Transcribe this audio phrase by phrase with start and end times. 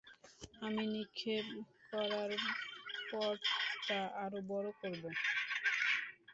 [0.61, 1.45] আমি নিক্ষেপ
[1.91, 2.31] করার
[3.09, 5.03] পডটা আরো বড় করব।